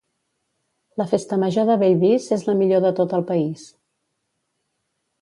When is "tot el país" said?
3.03-3.71